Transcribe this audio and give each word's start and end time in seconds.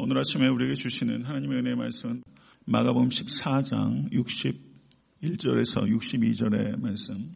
오늘 0.00 0.18
아침에 0.18 0.46
우리에게 0.46 0.74
주시는 0.76 1.24
하나님의 1.24 1.58
은혜의 1.58 1.76
말씀은 1.76 2.22
마가복음 2.66 3.08
14장 3.08 4.12
61절에서 4.12 5.88
62절의 5.88 6.80
말씀 6.80 7.32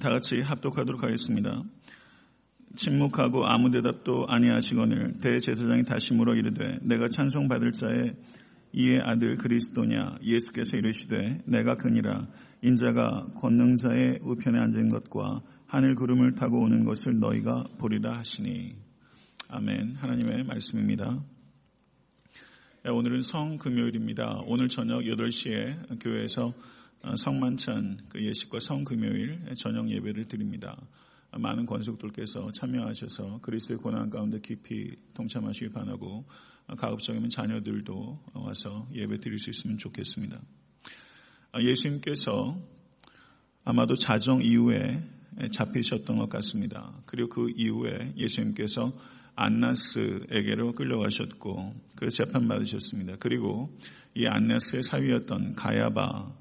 다 0.00 0.10
같이 0.10 0.40
합독하도록 0.40 1.02
하겠습니다. 1.02 1.64
침묵하고 2.76 3.46
아무 3.46 3.70
대답도 3.72 4.26
아니하시거늘 4.28 5.20
대제사장이 5.20 5.82
다시 5.84 6.14
물어 6.14 6.36
이르되 6.36 6.78
내가 6.82 7.08
찬송 7.08 7.48
받을 7.48 7.72
자의 7.72 8.14
이의 8.72 9.00
아들 9.00 9.36
그리스도냐 9.36 10.18
예수께서 10.22 10.76
이르시되 10.76 11.42
내가 11.46 11.76
그니라 11.76 12.28
인자가 12.62 13.26
권능자의 13.34 14.20
우편에 14.22 14.58
앉은 14.58 14.90
것과 14.90 15.42
하늘 15.66 15.96
구름을 15.96 16.34
타고 16.34 16.60
오는 16.60 16.84
것을 16.84 17.18
너희가 17.18 17.64
보리라 17.78 18.12
하시니 18.18 18.76
아멘 19.48 19.96
하나님의 19.96 20.44
말씀입니다. 20.44 21.24
네, 22.86 22.92
오늘은 22.92 23.24
성금요일입니다. 23.24 24.42
오늘 24.46 24.68
저녁 24.68 25.00
8시에 25.00 25.98
교회에서 26.00 26.54
성만찬 27.16 27.98
그 28.08 28.24
예식과 28.24 28.60
성금요일 28.60 29.40
저녁 29.56 29.90
예배를 29.90 30.28
드립니다. 30.28 30.80
많은 31.32 31.66
권속들께서 31.66 32.52
참여하셔서 32.52 33.40
그리스의 33.42 33.78
고난 33.78 34.08
가운데 34.08 34.38
깊이 34.38 34.94
동참하시길 35.14 35.70
바라고 35.70 36.26
가급적이면 36.78 37.28
자녀들도 37.28 38.20
와서 38.34 38.86
예배 38.94 39.18
드릴 39.18 39.40
수 39.40 39.50
있으면 39.50 39.78
좋겠습니다. 39.78 40.40
예수님께서 41.58 42.56
아마도 43.64 43.96
자정 43.96 44.44
이후에 44.44 45.02
잡히셨던 45.50 46.18
것 46.18 46.28
같습니다. 46.28 46.92
그리고 47.04 47.30
그 47.30 47.52
이후에 47.56 48.12
예수님께서 48.16 48.92
안나스에게로 49.36 50.72
끌려가셨고 50.72 51.74
그래서 51.94 52.24
재판받으셨습니다. 52.24 53.16
그리고 53.20 53.70
이 54.14 54.26
안나스의 54.26 54.82
사위였던 54.82 55.54
가야바 55.54 56.32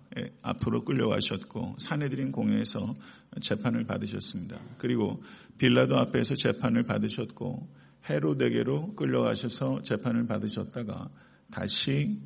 앞으로 0.41 0.81
끌려가셨고 0.81 1.75
사내들인 1.79 2.31
공회에서 2.31 2.95
재판을 3.41 3.85
받으셨습니다. 3.85 4.57
그리고 4.77 5.21
빌라도 5.57 5.97
앞에서 5.97 6.35
재판을 6.35 6.83
받으셨고 6.83 7.67
헤로데게로 8.09 8.95
끌려가셔서 8.95 9.81
재판을 9.83 10.25
받으셨다가 10.25 11.09
다시 11.51 12.21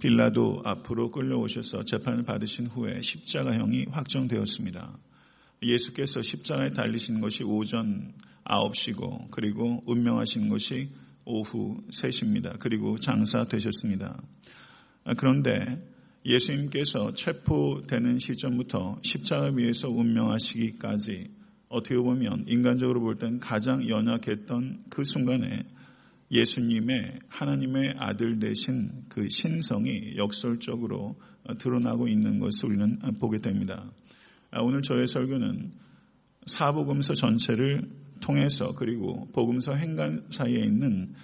빌라도 0.00 0.62
앞으로 0.64 1.10
끌려오셔서 1.10 1.84
재판을 1.84 2.22
받으신 2.22 2.66
후에 2.66 3.00
십자가형이 3.00 3.86
확정되었습니다. 3.90 4.98
예수께서 5.62 6.22
십자가에 6.22 6.70
달리신 6.70 7.20
것이 7.20 7.42
오전 7.42 8.14
9시고 8.48 9.30
그리고 9.30 9.82
운명하신 9.86 10.48
것이 10.48 10.90
오후 11.24 11.76
3시입니다. 11.90 12.58
그리고 12.58 12.98
장사되셨습니다. 12.98 14.20
그런데 15.16 15.82
예수님께서 16.24 17.14
체포되는 17.14 18.18
시점부터 18.18 18.98
십자가 19.02 19.50
위에서 19.54 19.88
운명하시기까지 19.88 21.30
어떻게 21.68 21.96
보면 21.96 22.44
인간적으로 22.48 23.00
볼 23.00 23.18
땐 23.18 23.38
가장 23.38 23.86
연약했던 23.88 24.84
그 24.90 25.04
순간에 25.04 25.64
예수님의 26.30 27.20
하나님의 27.28 27.94
아들 27.98 28.38
되신 28.38 29.04
그 29.08 29.28
신성이 29.30 30.16
역설적으로 30.16 31.16
드러나고 31.58 32.08
있는 32.08 32.38
것을 32.38 32.68
우리는 32.70 32.98
보게 33.18 33.38
됩니다. 33.38 33.90
오늘 34.60 34.82
저의 34.82 35.06
설교는 35.06 35.72
사복음서 36.46 37.14
전체를 37.14 37.88
통해서 38.20 38.74
그리고 38.74 39.28
복음서 39.32 39.74
행간 39.74 40.26
사이에 40.30 40.60
있는 40.60 41.14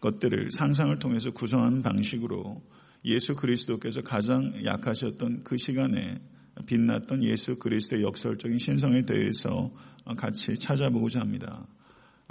것들을 0.00 0.50
상상을 0.50 0.98
통해서 0.98 1.30
구성하는 1.30 1.82
방식으로 1.82 2.62
예수 3.04 3.34
그리스도께서 3.34 4.02
가장 4.02 4.64
약하셨던 4.64 5.44
그 5.44 5.56
시간에 5.56 6.20
빛났던 6.66 7.24
예수 7.24 7.56
그리스도의 7.56 8.02
역설적인 8.02 8.58
신성에 8.58 9.02
대해서 9.02 9.70
같이 10.16 10.58
찾아보고자 10.58 11.20
합니다. 11.20 11.66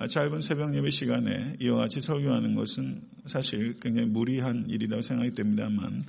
짧은 0.07 0.41
새벽 0.41 0.75
예배 0.75 0.91
시간에 0.91 1.57
이와 1.59 1.79
같이 1.79 1.99
설교하는 1.99 2.55
것은 2.55 3.01
사실 3.25 3.73
굉장히 3.81 4.07
무리한 4.07 4.65
일이라고 4.69 5.01
생각이 5.01 5.33
됩니다만 5.33 6.03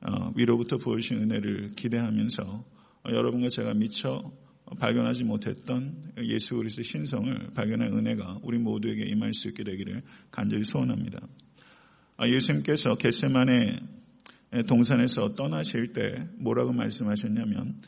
어, 0.00 0.32
위로부터 0.36 0.76
부어주신 0.76 1.22
은혜를 1.22 1.72
기대하면서 1.76 2.64
여러분과 3.06 3.48
제가 3.48 3.74
미처 3.74 4.32
발견하지 4.78 5.24
못했던 5.24 6.12
예수 6.24 6.56
그리스도 6.56 6.82
신성을 6.82 7.50
발견할 7.54 7.90
은혜가 7.90 8.40
우리 8.42 8.58
모두에게 8.58 9.04
임할 9.06 9.32
수 9.32 9.48
있게 9.48 9.64
되기를 9.64 10.02
간절히 10.30 10.64
소원합니다. 10.64 11.20
아, 12.16 12.28
예수님께서 12.28 12.96
겟세만의 12.96 13.80
동산에서 14.66 15.34
떠나실 15.34 15.92
때 15.92 16.14
뭐라고 16.38 16.72
말씀하셨냐면 16.72 17.80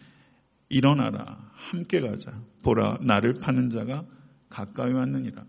일어나라 0.69 1.51
함께 1.53 2.01
가자 2.01 2.41
보라 2.63 2.99
나를 3.03 3.35
파는 3.35 3.71
자가 3.71 4.07
가까이 4.49 4.93
왔느니라. 4.93 5.45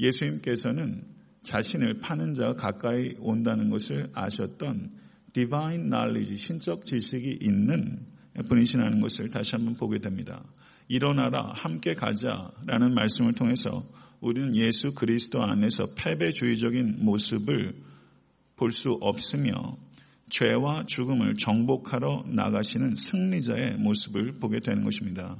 예수님께서는 0.00 1.04
자신을 1.42 2.00
파는 2.00 2.34
자가 2.34 2.54
가까이 2.54 3.14
온다는 3.18 3.70
것을 3.70 4.10
아셨던 4.12 4.92
divine 5.32 5.84
knowledge 5.84 6.36
신적 6.36 6.84
지식이 6.84 7.38
있는 7.40 8.06
분이시라는 8.48 9.00
것을 9.00 9.30
다시 9.30 9.56
한번 9.56 9.74
보게 9.74 9.98
됩니다. 9.98 10.42
일어나라, 10.88 11.52
함께 11.54 11.94
가자라는 11.94 12.94
말씀을 12.94 13.34
통해서 13.34 13.82
우리는 14.20 14.54
예수 14.56 14.94
그리스도 14.94 15.42
안에서 15.42 15.94
패배주의적인 15.96 17.04
모습을 17.04 17.74
볼 18.56 18.72
수 18.72 18.90
없으며 19.00 19.78
죄와 20.28 20.84
죽음을 20.84 21.34
정복하러 21.34 22.24
나가시는 22.28 22.94
승리자의 22.94 23.76
모습을 23.78 24.32
보게 24.32 24.60
되는 24.60 24.84
것입니다. 24.84 25.36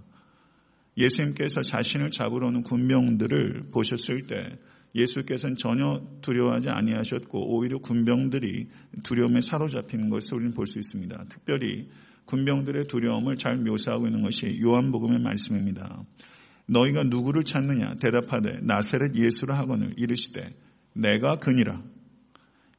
예수님께서 0.96 1.62
자신을 1.62 2.10
잡으러 2.10 2.48
오는 2.48 2.62
군병들을 2.62 3.70
보셨을 3.72 4.26
때 4.26 4.58
예수께서는 4.94 5.56
전혀 5.56 6.02
두려워하지 6.20 6.70
아니하셨고 6.70 7.54
오히려 7.54 7.78
군병들이 7.78 8.68
두려움에 9.02 9.40
사로잡히는 9.40 10.08
것을 10.08 10.34
우리는 10.34 10.52
볼 10.52 10.66
수 10.66 10.78
있습니다. 10.78 11.26
특별히 11.28 11.88
군병들의 12.26 12.86
두려움을 12.86 13.36
잘 13.36 13.56
묘사하고 13.56 14.06
있는 14.06 14.22
것이 14.22 14.60
요한복음의 14.60 15.20
말씀입니다. 15.20 16.04
너희가 16.66 17.04
누구를 17.04 17.42
찾느냐? 17.42 17.96
대답하되 17.96 18.60
나세렛 18.62 19.16
예수라 19.16 19.58
하거늘 19.58 19.94
이르시되 19.96 20.54
내가 20.94 21.36
그니라. 21.36 21.82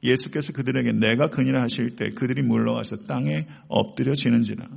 예수께서 0.03 0.53
그들에게 0.53 0.93
내가 0.93 1.29
그니라 1.29 1.61
하실 1.61 1.95
때 1.95 2.09
그들이 2.09 2.41
물러가서 2.41 3.05
땅에 3.05 3.47
엎드려지는지라. 3.67 4.67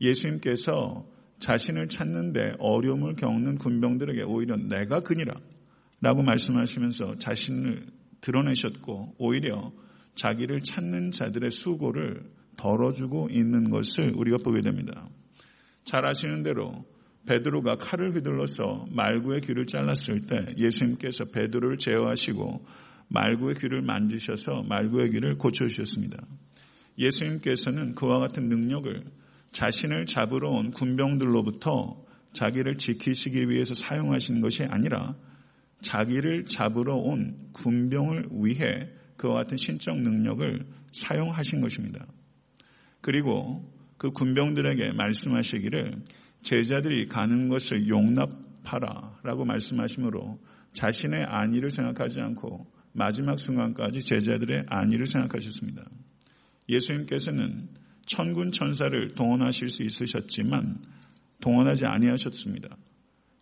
예수님께서 0.00 1.06
자신을 1.38 1.88
찾는데 1.88 2.54
어려움을 2.58 3.16
겪는 3.16 3.58
군병들에게 3.58 4.22
오히려 4.22 4.56
내가 4.56 5.00
그니라 5.00 5.34
라고 6.00 6.22
말씀하시면서 6.22 7.16
자신을 7.16 7.86
드러내셨고 8.20 9.16
오히려 9.18 9.72
자기를 10.14 10.62
찾는 10.62 11.10
자들의 11.10 11.50
수고를 11.50 12.22
덜어주고 12.56 13.28
있는 13.30 13.70
것을 13.70 14.12
우리가 14.14 14.38
보게 14.38 14.60
됩니다. 14.60 15.08
잘 15.84 16.04
아시는 16.04 16.42
대로 16.42 16.84
베드로가 17.26 17.76
칼을 17.76 18.14
휘둘러서 18.14 18.86
말구의 18.90 19.42
귀를 19.42 19.66
잘랐을 19.66 20.26
때 20.26 20.54
예수님께서 20.58 21.26
베드로를 21.26 21.78
제어하시고 21.78 22.66
말구의 23.08 23.56
귀를 23.56 23.82
만지셔서 23.82 24.62
말구의 24.68 25.10
귀를 25.12 25.38
고쳐주셨습니다. 25.38 26.26
예수님께서는 26.98 27.94
그와 27.94 28.18
같은 28.18 28.48
능력을 28.48 29.04
자신을 29.52 30.06
잡으러 30.06 30.50
온 30.50 30.70
군병들로부터 30.70 32.04
자기를 32.32 32.76
지키시기 32.76 33.48
위해서 33.48 33.74
사용하신 33.74 34.40
것이 34.40 34.64
아니라 34.64 35.14
자기를 35.80 36.46
잡으러 36.46 36.96
온 36.96 37.50
군병을 37.52 38.28
위해 38.42 38.88
그와 39.16 39.34
같은 39.34 39.56
신적 39.56 39.96
능력을 39.98 40.66
사용하신 40.92 41.60
것입니다. 41.60 42.06
그리고 43.04 43.62
그 43.98 44.12
군병들에게 44.12 44.92
말씀하시기를 44.92 45.92
제자들이 46.40 47.06
가는 47.06 47.50
것을 47.50 47.86
용납하라 47.86 49.18
라고 49.22 49.44
말씀하시므로 49.44 50.40
자신의 50.72 51.26
안위를 51.28 51.70
생각하지 51.70 52.18
않고 52.18 52.66
마지막 52.92 53.38
순간까지 53.38 54.00
제자들의 54.00 54.64
안위를 54.68 55.04
생각하셨습니다. 55.04 55.84
예수님께서는 56.70 57.68
천군 58.06 58.52
천사를 58.52 59.14
동원하실 59.14 59.68
수 59.68 59.82
있으셨지만 59.82 60.78
동원하지 61.42 61.84
아니하셨습니다. 61.84 62.74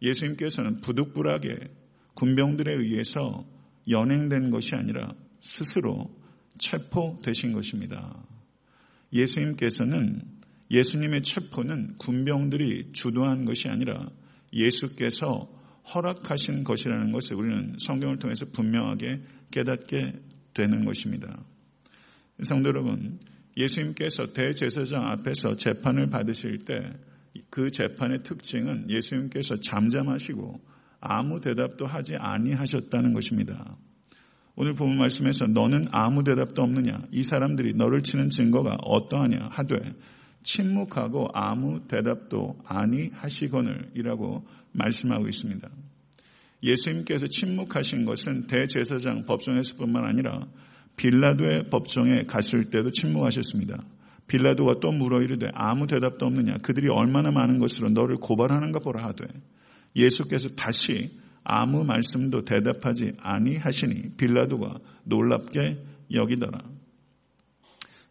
예수님께서는 0.02 0.80
부득불하게 0.80 1.56
군병들에 2.14 2.74
의해서 2.74 3.46
연행된 3.88 4.50
것이 4.50 4.74
아니라 4.74 5.14
스스로 5.38 6.10
체포되신 6.58 7.52
것입니다. 7.52 8.31
예수님께서는 9.12 10.22
예수님의 10.70 11.22
체포는 11.22 11.98
군병들이 11.98 12.92
주도한 12.92 13.44
것이 13.44 13.68
아니라 13.68 14.08
예수께서 14.52 15.50
허락하신 15.94 16.64
것이라는 16.64 17.12
것을 17.12 17.36
우리는 17.36 17.76
성경을 17.78 18.16
통해서 18.16 18.46
분명하게 18.52 19.20
깨닫게 19.50 20.12
되는 20.54 20.84
것입니다. 20.84 21.44
성도 22.42 22.68
여러분, 22.68 23.20
예수님께서 23.56 24.32
대제사장 24.32 25.02
앞에서 25.08 25.56
재판을 25.56 26.08
받으실 26.08 26.64
때 26.64 26.74
그 27.50 27.70
재판의 27.70 28.22
특징은 28.22 28.90
예수님께서 28.90 29.60
잠잠하시고 29.60 30.60
아무 31.00 31.40
대답도 31.40 31.86
하지 31.86 32.16
아니하셨다는 32.16 33.12
것입니다. 33.12 33.76
오늘 34.62 34.74
보면 34.74 34.96
말씀에서 34.96 35.48
너는 35.48 35.86
아무 35.90 36.22
대답도 36.22 36.62
없느냐 36.62 37.02
이 37.10 37.24
사람들이 37.24 37.74
너를 37.74 38.02
치는 38.02 38.28
증거가 38.28 38.76
어떠하냐 38.84 39.48
하되 39.50 39.92
침묵하고 40.44 41.30
아무 41.34 41.80
대답도 41.88 42.60
아니하시거늘이라고 42.64 44.46
말씀하고 44.70 45.26
있습니다. 45.26 45.68
예수님께서 46.62 47.26
침묵하신 47.26 48.04
것은 48.04 48.46
대제사장 48.46 49.24
법정에서뿐만 49.24 50.04
아니라 50.04 50.46
빌라도의 50.94 51.64
법정에 51.68 52.22
갔을 52.22 52.70
때도 52.70 52.92
침묵하셨습니다. 52.92 53.82
빌라도가 54.28 54.78
또 54.78 54.92
물어 54.92 55.22
이르되 55.22 55.50
아무 55.54 55.88
대답도 55.88 56.24
없느냐 56.24 56.58
그들이 56.62 56.86
얼마나 56.88 57.32
많은 57.32 57.58
것으로 57.58 57.88
너를 57.88 58.18
고발하는가 58.18 58.78
보라 58.78 59.02
하되 59.06 59.24
예수께서 59.96 60.50
다시 60.50 61.20
아무 61.44 61.84
말씀도 61.84 62.44
대답하지 62.44 63.12
아니하시니 63.18 64.16
빌라도가 64.16 64.78
놀랍게 65.04 65.82
여기더라. 66.12 66.62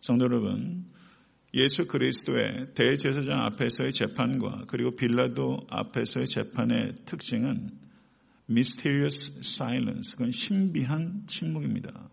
성도 0.02 0.26
여러분, 0.26 0.86
예수 1.54 1.86
그리스도의 1.86 2.74
대제사장 2.74 3.42
앞에서의 3.42 3.92
재판과 3.92 4.66
그리고 4.68 4.96
빌라도 4.96 5.66
앞에서의 5.70 6.28
재판의 6.28 6.96
특징은 7.06 7.72
mysterious 8.50 9.40
silence, 9.40 10.12
그건 10.14 10.32
신비한 10.32 11.24
침묵입니다. 11.28 12.10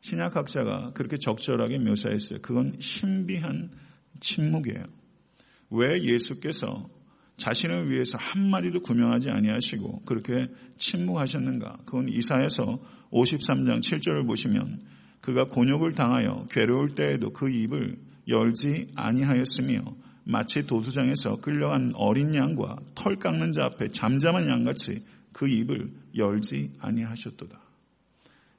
신약학자가 0.00 0.92
그렇게 0.92 1.16
적절하게 1.16 1.78
묘사했어요. 1.78 2.40
그건 2.42 2.76
신비한 2.80 3.70
침묵이에요. 4.20 4.84
왜 5.70 6.02
예수께서 6.02 6.88
자신을 7.40 7.90
위해서 7.90 8.18
한 8.20 8.50
마디도 8.50 8.82
구명하지 8.82 9.30
아니하시고 9.30 10.02
그렇게 10.02 10.46
침묵하셨는가? 10.76 11.78
그건 11.86 12.08
이사에서 12.08 12.78
53장 13.10 13.80
7절을 13.80 14.26
보시면 14.26 14.80
그가 15.20 15.46
곤욕을 15.46 15.92
당하여 15.92 16.46
괴로울 16.50 16.94
때에도 16.94 17.32
그 17.32 17.50
입을 17.50 17.96
열지 18.28 18.88
아니하였으며 18.94 19.96
마치 20.24 20.66
도수장에서 20.66 21.40
끌려간 21.40 21.92
어린 21.94 22.34
양과 22.34 22.76
털 22.94 23.16
깎는 23.16 23.52
자 23.52 23.64
앞에 23.64 23.88
잠잠한 23.88 24.46
양같이 24.46 25.02
그 25.32 25.48
입을 25.48 25.90
열지 26.16 26.72
아니하셨도다. 26.78 27.58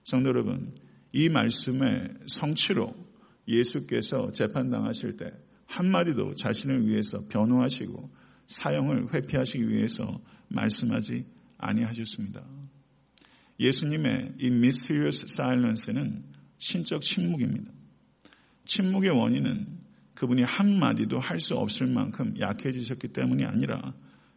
성도 0.04 0.30
여러분, 0.30 0.74
이 1.14 1.30
말씀의 1.30 2.10
성취로 2.26 2.96
예수께서 3.48 4.32
재판당하실 4.32 5.18
때 5.18 5.32
한마디도 5.68 6.36
자신을 6.36 6.88
위해서 6.88 7.22
변호하시고 7.30 8.21
사형을 8.48 9.14
회피하시기 9.14 9.70
위해서 9.70 10.20
말씀하지 10.50 11.26
아니하셨습니다. 11.58 12.44
예수님의 13.60 14.34
이 14.40 14.48
mysterious 14.48 15.26
silence는 15.30 16.24
신적 16.58 17.02
침묵입니다. 17.02 17.72
침묵의 18.66 19.12
원인은 19.12 19.68
그분이 20.16 20.44
한마디도 20.44 21.20
할 21.20 21.40
수 21.40 21.58
없을 21.58 21.88
만큼 21.88 22.36
약해지셨기 22.40 23.10
때문이 23.10 23.46
아니라 23.46 23.94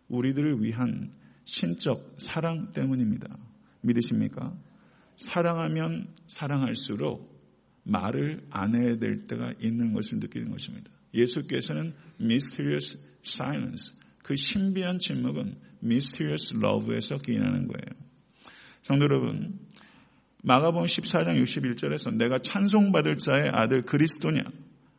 우리들을 0.08 0.62
위한 0.62 1.12
신적 1.44 2.16
사랑 2.18 2.72
때문입니다. 2.72 3.36
믿으십니까? 3.82 4.56
사랑하면 5.16 6.08
사랑할수록 6.28 7.34
말을 7.84 8.46
안 8.50 8.74
해야 8.74 8.96
될 8.96 9.26
때가 9.26 9.52
있는 9.60 9.92
것을 9.92 10.18
느끼는 10.18 10.50
것입니다. 10.50 10.90
예수께서는 11.14 11.94
mysterious 12.20 12.98
silence, 13.24 13.94
그 14.22 14.36
신비한 14.36 14.98
침묵은 14.98 15.56
mysterious 15.82 16.54
love에서 16.56 17.18
기인하는 17.18 17.68
거예요. 17.68 18.04
성도 18.82 19.04
여러분, 19.04 19.58
마가복음 20.42 20.86
14장 20.86 21.42
61절에서 21.42 22.14
내가 22.16 22.38
찬송받을 22.38 23.16
자의 23.16 23.48
아들 23.48 23.82
그리스도냐? 23.82 24.42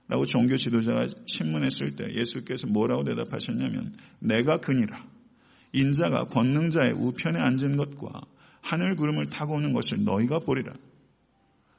라고 0.07 0.25
종교 0.25 0.55
지도자가 0.55 1.07
신문했을 1.25 1.95
때 1.95 2.13
예수께서 2.13 2.67
뭐라고 2.67 3.03
대답하셨냐면 3.03 3.93
내가 4.19 4.59
그니라. 4.59 5.03
인자가 5.73 6.25
권능자의 6.25 6.93
우편에 6.93 7.39
앉은 7.39 7.75
것과 7.77 8.21
하늘 8.61 8.95
구름을 8.95 9.29
타고 9.29 9.55
오는 9.55 9.73
것을 9.73 10.03
너희가 10.03 10.39
보리라. 10.39 10.73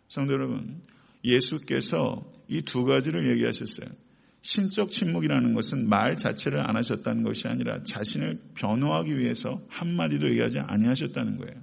성도 0.08 0.34
여러분, 0.34 0.82
예수께서 1.24 2.22
이 2.48 2.62
두 2.62 2.84
가지를 2.84 3.30
얘기하셨어요. 3.32 3.88
신적 4.46 4.92
침묵이라는 4.92 5.54
것은 5.54 5.88
말 5.88 6.16
자체를 6.16 6.60
안 6.60 6.76
하셨다는 6.76 7.24
것이 7.24 7.48
아니라 7.48 7.82
자신을 7.82 8.38
변호하기 8.54 9.18
위해서 9.18 9.60
한마디도 9.68 10.28
얘기하지 10.28 10.60
아니하셨다는 10.60 11.38
거예요. 11.38 11.60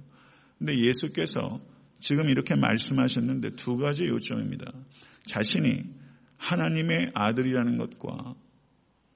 근데 0.58 0.78
예수께서 0.78 1.62
지금 1.98 2.28
이렇게 2.28 2.54
말씀하셨는데 2.54 3.56
두 3.56 3.78
가지 3.78 4.04
요점입니다. 4.04 4.70
자신이 5.24 5.82
하나님의 6.36 7.08
아들이라는 7.14 7.78
것과 7.78 8.34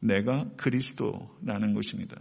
내가 0.01 0.49
그리스도라는 0.57 1.75
것입니다. 1.75 2.17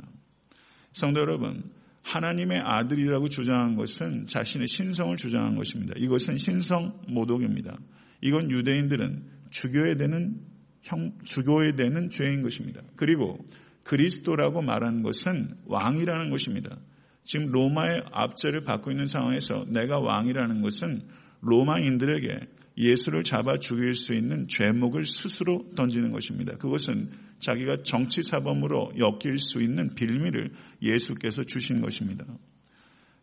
성도 0.91 1.21
여러분, 1.21 1.63
하나님의 2.01 2.59
아들이라고 2.59 3.29
주장한 3.29 3.77
것은 3.77 4.25
자신의 4.25 4.67
신성을 4.67 5.15
주장한 5.15 5.55
것입니다. 5.55 5.93
이것은 5.95 6.39
신성 6.39 6.99
모독입니다. 7.07 7.77
이건 8.19 8.51
유대인들은 8.51 9.23
주교에 9.49 9.95
되는 9.95 10.56
형, 10.81 11.17
주교에 11.23 11.75
되는 11.75 12.09
죄인 12.09 12.41
것입니다. 12.41 12.81
그리고 12.95 13.37
그리스도라고 13.83 14.61
말한 14.61 15.01
것은 15.03 15.55
왕이라는 15.65 16.29
것입니다. 16.29 16.77
지금 17.23 17.51
로마의 17.51 18.03
압제를 18.11 18.61
받고 18.61 18.91
있는 18.91 19.05
상황에서 19.05 19.65
내가 19.69 19.99
왕이라는 19.99 20.61
것은 20.61 21.01
로마인들에게 21.41 22.39
예수를 22.77 23.23
잡아 23.23 23.57
죽일 23.57 23.93
수 23.93 24.13
있는 24.13 24.47
죄목을 24.47 25.05
스스로 25.05 25.67
던지는 25.75 26.11
것입니다. 26.11 26.55
그것은 26.57 27.09
자기가 27.39 27.83
정치 27.83 28.21
사범으로 28.23 28.93
엮일 28.97 29.37
수 29.39 29.61
있는 29.61 29.93
빌미를 29.95 30.51
예수께서 30.81 31.43
주신 31.43 31.81
것입니다. 31.81 32.25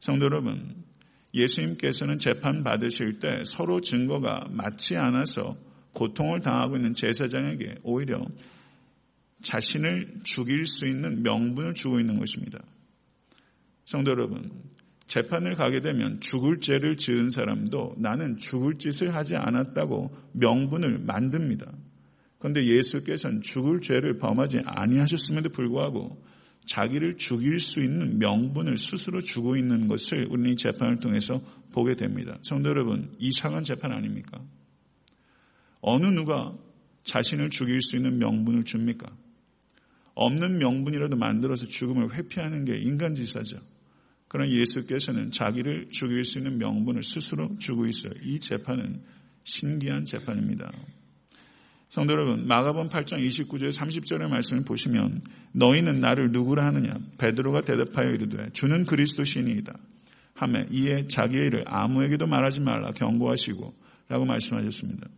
성도 0.01 0.27
여러분, 0.27 0.85
예수님께서는 1.33 2.19
재판 2.19 2.63
받으실 2.63 3.19
때 3.19 3.43
서로 3.45 3.81
증거가 3.81 4.47
맞지 4.51 4.97
않아서 4.97 5.57
고통을 5.95 6.41
당하고 6.41 6.77
있는 6.77 6.93
제사장에게 6.93 7.77
오히려 7.83 8.25
자신을 9.43 10.21
죽일 10.25 10.67
수 10.67 10.87
있는 10.87 11.23
명분을 11.23 11.75
주고 11.75 12.01
있는 12.01 12.19
것입니다. 12.19 12.59
성도 13.85 14.11
여러분, 14.11 14.51
재판을 15.07 15.55
가게 15.55 15.81
되면 15.81 16.21
죽을 16.21 16.61
죄를 16.61 16.97
지은 16.97 17.31
사람도 17.31 17.97
나는 17.99 18.37
죽을 18.39 18.79
짓을 18.79 19.15
하지 19.15 19.37
않았다고 19.37 20.15
명분을 20.33 21.01
만듭니다. 21.01 21.71
그런데 22.39 22.67
예수께서는 22.67 23.43
죽을 23.43 23.81
죄를 23.81 24.19
범하지 24.19 24.63
아니하셨음에도 24.65 25.51
불구하고 25.51 26.23
자기를 26.67 27.19
죽일 27.19 27.61
수 27.61 27.81
있는 27.81 28.19
명분을 28.19 28.79
스스로 28.79 29.21
주고 29.21 29.57
있는 29.57 29.87
것을 29.87 30.27
우리는 30.31 30.53
이 30.53 30.57
재판을 30.57 30.97
통해서 30.97 31.41
보게 31.73 31.95
됩니다. 31.95 32.39
성도 32.43 32.71
여러분, 32.71 33.15
이상한 33.19 33.65
재판 33.65 33.93
아닙니까? 33.93 34.41
어느 35.87 36.07
누가 36.07 36.57
자신을 37.03 37.51
죽일 37.51 37.83
수 37.83 37.97
있는 37.97 38.19
명분을 38.19 38.65
줍니까? 38.65 39.07
없는 40.15 40.59
명분이라도 40.59 41.17
만들어서 41.17 41.67
죽음을 41.67 42.15
회피하는 42.15 42.65
게 42.65 42.79
인간 42.79 43.15
지사죠. 43.15 43.59
그러나 44.29 44.51
예수께서는 44.51 45.31
자기를 45.31 45.89
죽일 45.91 46.25
수 46.25 46.39
있는 46.39 46.57
명분을 46.57 47.03
스스로 47.03 47.55
주고 47.59 47.87
있어요. 47.87 48.13
이 48.23 48.41
재판은 48.41 49.03
신기한 49.43 50.07
재판입니다. 50.07 50.73
성도 51.91 52.15
여러분, 52.15 52.47
마가본 52.47 52.89
8장 52.89 53.19
29절 53.19 53.71
30절의 53.71 54.29
말씀을 54.29 54.65
보시면 54.65 55.21
너희는 55.53 56.01
나를 56.01 56.33
누구라 56.33 56.65
하느냐? 56.65 56.95
베드로가 57.19 57.61
대답하여 57.61 58.11
이르되 58.11 58.49
주는 58.55 58.87
그리스도 58.87 59.23
신이이다. 59.23 59.79
하매 60.33 60.67
이에 60.71 61.09
자기의 61.09 61.47
일을 61.47 61.65
아무에게도 61.67 62.27
말하지 62.27 62.61
말라 62.61 62.93
경고하시고 62.93 63.75
라고 64.09 64.25
말씀하셨습니다. 64.25 65.09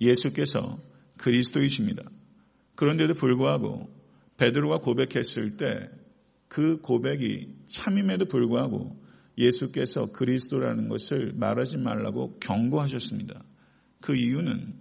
예수께서 0.00 0.78
그리스도이십니다. 1.18 2.02
그런데도 2.74 3.14
불구하고 3.14 3.88
베드로가 4.36 4.78
고백했을 4.78 5.56
때 5.56 6.00
그 6.50 6.80
고백이 6.80 7.46
참임에도 7.66 8.24
불구하고 8.24 9.00
예수께서 9.38 10.10
그리스도라는 10.10 10.88
것을 10.88 11.32
말하지 11.36 11.78
말라고 11.78 12.38
경고하셨습니다. 12.40 13.44
그 14.00 14.16
이유는 14.16 14.74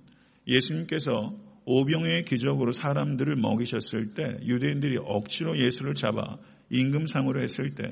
예수님께서 0.48 1.38
오병의 1.66 2.26
기적으로 2.26 2.72
사람들을 2.72 3.36
먹이셨을 3.36 4.10
때 4.16 4.40
유대인들이 4.44 4.98
억지로 4.98 5.60
예수를 5.60 5.94
잡아 5.94 6.40
임금상으로 6.72 7.40
했을 7.44 7.76
때 7.76 7.84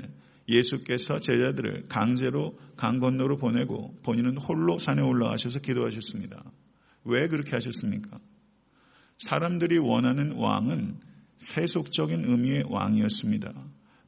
예수께서 0.50 1.20
제자들을 1.20 1.86
강제로 1.88 2.58
강 2.76 3.00
건너로 3.00 3.38
보내고 3.38 3.96
본인은 4.02 4.38
홀로 4.38 4.80
산에 4.80 5.04
올라가셔서 5.04 5.60
기도하셨습니다. 5.60 6.44
왜 7.08 7.28
그렇게 7.28 7.52
하셨습니까? 7.52 8.20
사람들이 9.20 9.80
원하는 9.80 10.34
왕은 10.34 11.00
세속적인 11.38 12.26
의미의 12.26 12.66
왕이었습니다. 12.70 13.54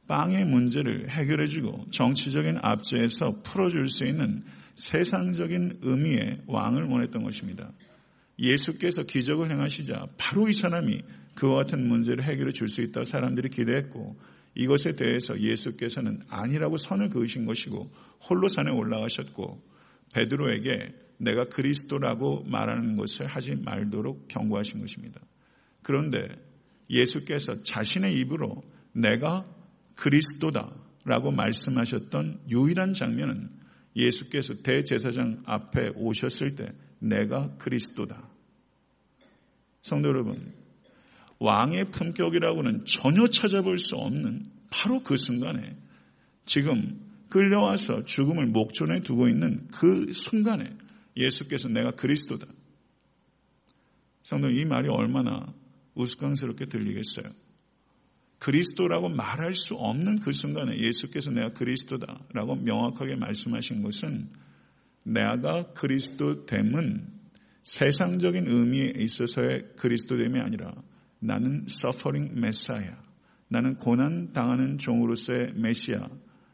빵의 0.06 0.44
문제를 0.46 1.08
해결해주고 1.10 1.90
정치적인 1.90 2.58
압제에서 2.62 3.42
풀어줄 3.42 3.88
수 3.88 4.04
있는 4.04 4.42
세상적인 4.74 5.80
의미의 5.82 6.42
왕을 6.46 6.84
원했던 6.84 7.22
것입니다. 7.22 7.72
예수께서 8.38 9.02
기적을 9.02 9.50
행하시자 9.50 10.08
바로 10.16 10.48
이 10.48 10.52
사람이 10.52 11.02
그와 11.34 11.62
같은 11.62 11.86
문제를 11.86 12.24
해결해 12.24 12.52
줄 12.52 12.68
수 12.68 12.80
있다고 12.80 13.04
사람들이 13.04 13.50
기대했고 13.50 14.18
이것에 14.54 14.94
대해서 14.94 15.38
예수께서는 15.38 16.22
아니라고 16.28 16.76
선을 16.76 17.10
그으신 17.10 17.46
것이고 17.46 17.90
홀로 18.28 18.48
산에 18.48 18.70
올라가셨고 18.70 19.62
베드로에게 20.14 20.94
내가 21.18 21.44
그리스도라고 21.44 22.44
말하는 22.44 22.96
것을 22.96 23.26
하지 23.26 23.56
말도록 23.56 24.28
경고하신 24.28 24.80
것입니다. 24.80 25.20
그런데 25.82 26.28
예수께서 26.88 27.62
자신의 27.62 28.14
입으로 28.18 28.62
내가 28.92 29.46
그리스도다라고 29.94 31.30
말씀하셨던 31.30 32.40
유일한 32.50 32.92
장면은 32.94 33.50
예수께서 33.94 34.54
대제사장 34.62 35.42
앞에 35.46 35.90
오셨을 35.94 36.54
때 36.54 36.72
내가 36.98 37.56
그리스도다. 37.56 38.28
성도 39.82 40.08
여러분, 40.08 40.52
왕의 41.38 41.90
품격이라고는 41.90 42.84
전혀 42.84 43.26
찾아볼 43.26 43.78
수 43.78 43.96
없는 43.96 44.44
바로 44.70 45.02
그 45.02 45.16
순간에 45.16 45.76
지금 46.44 47.09
끌려와서 47.30 48.04
죽음을 48.04 48.46
목전에 48.46 49.00
두고 49.00 49.28
있는 49.28 49.66
그 49.72 50.12
순간에 50.12 50.76
예수께서 51.16 51.68
내가 51.68 51.92
그리스도다. 51.92 52.46
성도 54.22 54.50
이 54.50 54.64
말이 54.64 54.88
얼마나 54.88 55.52
우스꽝스럽게 55.94 56.66
들리겠어요. 56.66 57.32
그리스도라고 58.38 59.08
말할 59.08 59.54
수 59.54 59.74
없는 59.74 60.20
그 60.20 60.32
순간에 60.32 60.78
예수께서 60.78 61.30
내가 61.30 61.52
그리스도다라고 61.52 62.56
명확하게 62.56 63.16
말씀하신 63.16 63.82
것은 63.82 64.28
내가 65.02 65.72
그리스도 65.72 66.46
됨은 66.46 67.06
세상적인 67.62 68.46
의미에 68.48 68.92
있어서의 68.96 69.74
그리스도됨이 69.76 70.40
아니라 70.40 70.72
나는 71.18 71.66
suffering 71.68 72.32
messiah, 72.36 72.96
나는 73.48 73.76
고난 73.76 74.32
당하는 74.32 74.78
종으로서의 74.78 75.52
메시아 75.54 76.08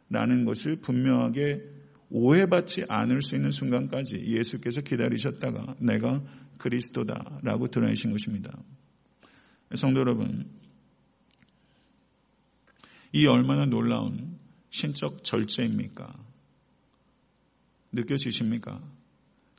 라는 0.08 0.44
것을 0.44 0.76
분명하게 0.76 1.62
오해받지 2.10 2.84
않을 2.88 3.22
수 3.22 3.36
있는 3.36 3.50
순간까지 3.50 4.25
예수께서 4.26 4.80
기다리셨다가 4.80 5.76
내가 5.80 6.22
그리스도다 6.58 7.40
라고 7.42 7.68
드러내신 7.68 8.12
것입니다. 8.12 8.56
성도 9.75 10.00
여러분, 10.00 10.48
이 13.12 13.26
얼마나 13.26 13.66
놀라운 13.66 14.38
신적 14.70 15.25
절제입니까? 15.25 16.14
느껴지십니까? 17.92 18.80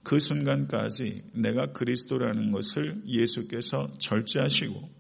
그 0.04 0.20
순간까지 0.20 1.24
내가 1.34 1.74
그리스도라는 1.74 2.51
것을 2.51 3.01
예수께서 3.06 3.92
절제하시고 3.98 4.97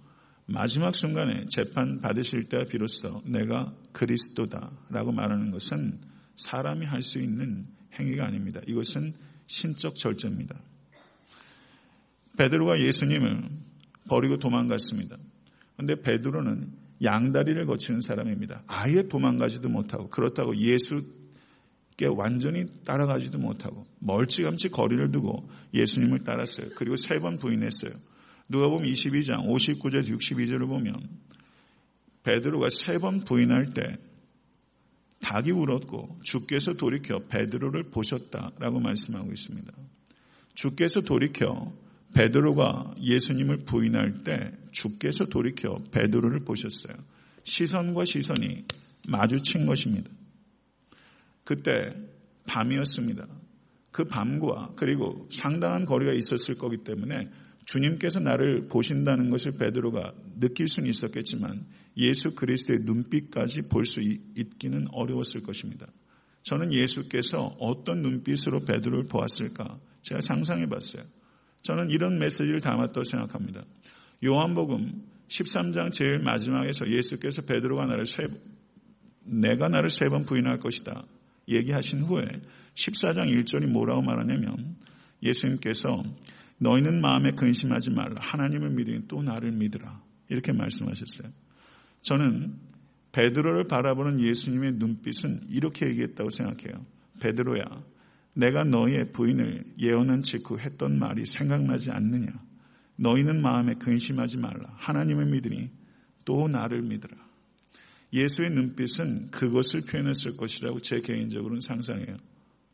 마지막 0.47 0.95
순간에 0.95 1.45
재판 1.47 1.99
받으실 1.99 2.45
때 2.47 2.65
비로소 2.65 3.21
내가 3.25 3.73
그리스도다라고 3.91 5.11
말하는 5.11 5.51
것은 5.51 5.99
사람이 6.35 6.85
할 6.85 7.01
수 7.01 7.19
있는 7.19 7.67
행위가 7.99 8.25
아닙니다. 8.25 8.61
이것은 8.67 9.13
신적 9.47 9.95
절제입니다. 9.95 10.55
베드로가 12.37 12.79
예수님을 12.79 13.49
버리고 14.07 14.37
도망갔습니다. 14.37 15.17
그런데 15.75 16.01
베드로는 16.01 16.71
양다리를 17.03 17.65
거치는 17.65 18.01
사람입니다. 18.01 18.63
아예 18.67 19.07
도망가지도 19.07 19.67
못하고 19.69 20.09
그렇다고 20.09 20.55
예수께 20.55 22.05
완전히 22.15 22.65
따라가지도 22.85 23.37
못하고 23.37 23.85
멀찌감치 23.99 24.69
거리를 24.69 25.11
두고 25.11 25.49
예수님을 25.73 26.23
따랐어요. 26.23 26.67
그리고 26.75 26.95
세 26.95 27.19
번 27.19 27.37
부인했어요. 27.37 27.91
누가 28.49 28.69
보면 28.69 28.89
22장 28.91 29.45
59절 29.47 30.07
62절을 30.07 30.67
보면 30.67 30.95
베드로가 32.23 32.67
세 32.69 32.99
번 32.99 33.21
부인할 33.23 33.73
때 33.73 33.97
닭이 35.21 35.51
울었고 35.51 36.19
주께서 36.23 36.73
돌이켜 36.73 37.19
베드로를 37.27 37.83
보셨다라고 37.83 38.79
말씀하고 38.79 39.31
있습니다. 39.31 39.73
주께서 40.53 41.01
돌이켜 41.01 41.73
베드로가 42.13 42.95
예수님을 43.01 43.65
부인할 43.65 44.23
때 44.23 44.51
주께서 44.71 45.25
돌이켜 45.25 45.77
베드로를 45.91 46.41
보셨어요. 46.41 46.95
시선과 47.43 48.05
시선이 48.05 48.65
마주친 49.09 49.65
것입니다. 49.65 50.09
그때 51.43 51.93
밤이었습니다. 52.45 53.27
그 53.91 54.03
밤과 54.05 54.73
그리고 54.75 55.27
상당한 55.31 55.85
거리가 55.85 56.13
있었을 56.13 56.55
거기 56.55 56.77
때문에 56.77 57.29
주님께서 57.67 58.19
나를 58.21 58.67
보신다는 58.67 59.29
것을 59.29 59.57
베드로가 59.57 60.13
느낄 60.39 60.67
수는 60.67 60.89
있었겠지만 60.89 61.65
예수 61.97 62.33
그리스도의 62.33 62.79
눈빛까지 62.83 63.67
볼 63.69 63.83
수 63.85 64.01
있기는 64.01 64.87
어려웠을 64.91 65.43
것입니다. 65.43 65.85
저는 66.43 66.71
예수께서 66.73 67.57
어떤 67.59 68.01
눈빛으로 68.01 68.61
베드로를 68.61 69.07
보았을까 69.09 69.79
제가 70.01 70.21
상상해 70.21 70.65
봤어요. 70.67 71.03
저는 71.63 71.89
이런 71.89 72.19
메시지를 72.19 72.61
담았다고 72.61 73.03
생각합니다. 73.03 73.65
요한복음 74.23 75.03
13장 75.27 75.91
제일 75.91 76.19
마지막에서 76.19 76.89
예수께서 76.89 77.41
베드로가 77.41 77.85
나를 77.85 78.05
세, 78.05 78.27
내가 79.25 79.67
나를 79.67 79.89
세 79.89 80.07
번 80.07 80.23
부인할 80.25 80.59
것이다. 80.59 81.03
얘기하신 81.49 82.03
후에 82.03 82.23
14장 82.75 83.27
1절이 83.43 83.67
뭐라고 83.67 84.01
말하냐면 84.03 84.77
예수님께서 85.21 86.01
너희는 86.59 87.01
마음에 87.01 87.31
근심하지 87.31 87.91
말라. 87.91 88.15
하나님을 88.19 88.71
믿으니 88.71 89.07
또 89.07 89.21
나를 89.21 89.51
믿으라. 89.51 90.01
이렇게 90.29 90.51
말씀하셨어요. 90.51 91.31
저는 92.01 92.55
베드로를 93.11 93.67
바라보는 93.67 94.19
예수님의 94.19 94.73
눈빛은 94.73 95.47
이렇게 95.49 95.87
얘기했다고 95.87 96.29
생각해요. 96.29 96.85
베드로야, 97.19 97.63
내가 98.35 98.63
너희의 98.63 99.11
부인을 99.11 99.63
예언한 99.79 100.21
직후 100.21 100.59
했던 100.59 100.99
말이 100.99 101.25
생각나지 101.25 101.91
않느냐? 101.91 102.27
너희는 102.97 103.41
마음에 103.41 103.73
근심하지 103.75 104.37
말라. 104.37 104.73
하나님을 104.77 105.25
믿으니 105.27 105.71
또 106.25 106.47
나를 106.47 106.81
믿으라. 106.81 107.15
예수의 108.13 108.51
눈빛은 108.51 109.31
그것을 109.31 109.81
표현했을 109.89 110.37
것이라고 110.37 110.79
제 110.79 111.01
개인적으로는 111.01 111.61
상상해요. 111.61 112.17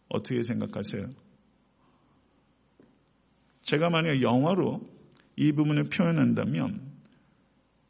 어떻게 0.10 0.44
생각하세요? 0.44 1.08
제가 3.63 3.89
만약 3.89 4.22
영화로 4.22 4.82
이 5.36 5.51
부분을 5.51 5.86
표현한다면 5.86 6.93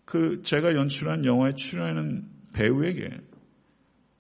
그 0.06 0.42
제가 0.44 0.76
연출한 0.76 1.26
영화에 1.26 1.56
출연하는 1.56 2.26
배우에게 2.54 3.10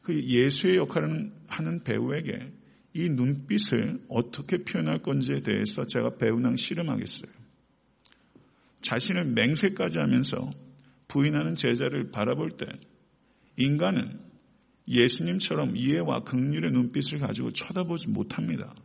그 0.02 0.22
예수의 0.22 0.78
역할을 0.78 1.32
하는 1.48 1.84
배우에게 1.84 2.52
이 2.96 3.10
눈빛을 3.10 4.02
어떻게 4.10 4.58
표현할 4.58 5.02
건지에 5.02 5.40
대해서 5.40 5.86
제가 5.86 6.18
배우낭 6.18 6.58
씨름하겠어요. 6.58 7.32
자신을 8.82 9.26
맹세까지 9.26 9.98
하면서 9.98 10.52
부인하는 11.08 11.56
제자를 11.56 12.12
바라볼 12.12 12.52
때 12.52 12.66
인간은 13.58 14.20
예수님처럼 14.88 15.78
이해와 15.78 16.22
극률의 16.22 16.72
눈빛을 16.72 17.20
가지고 17.20 17.52
쳐다보지 17.52 18.10
못합니다. 18.10 18.76